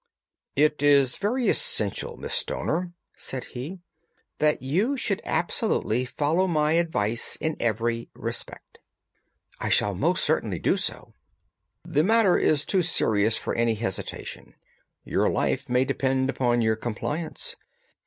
"It 0.55 0.81
is 0.81 1.17
very 1.17 1.47
essential, 1.47 2.17
Miss 2.17 2.33
Stoner," 2.33 2.91
said 3.15 3.43
he, 3.53 3.81
"that 4.39 4.63
you 4.63 4.97
should 4.97 5.21
absolutely 5.23 6.05
follow 6.05 6.47
my 6.47 6.71
advice 6.71 7.35
in 7.35 7.55
every 7.59 8.09
respect." 8.15 8.79
"I 9.59 9.69
shall 9.69 9.93
most 9.93 10.25
certainly 10.25 10.57
do 10.57 10.75
so." 10.75 11.13
"The 11.85 12.01
matter 12.03 12.35
is 12.35 12.65
too 12.65 12.81
serious 12.81 13.37
for 13.37 13.53
any 13.53 13.75
hesitation. 13.75 14.55
Your 15.05 15.29
life 15.29 15.69
may 15.69 15.85
depend 15.85 16.31
upon 16.31 16.61
your 16.63 16.77
compliance." 16.77 17.55